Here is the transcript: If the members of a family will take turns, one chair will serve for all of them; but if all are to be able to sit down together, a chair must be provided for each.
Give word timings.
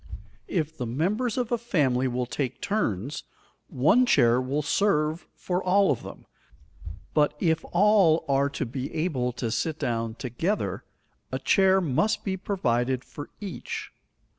If 0.47 0.75
the 0.79 0.87
members 0.87 1.37
of 1.37 1.51
a 1.51 1.59
family 1.59 2.07
will 2.07 2.25
take 2.25 2.59
turns, 2.59 3.23
one 3.67 4.07
chair 4.07 4.41
will 4.41 4.63
serve 4.63 5.27
for 5.35 5.63
all 5.63 5.91
of 5.91 6.01
them; 6.01 6.25
but 7.13 7.35
if 7.39 7.63
all 7.71 8.25
are 8.27 8.49
to 8.49 8.65
be 8.65 8.91
able 8.95 9.31
to 9.33 9.51
sit 9.51 9.77
down 9.77 10.15
together, 10.15 10.83
a 11.31 11.37
chair 11.37 11.79
must 11.81 12.23
be 12.25 12.35
provided 12.35 13.03
for 13.05 13.29
each. 13.39 13.91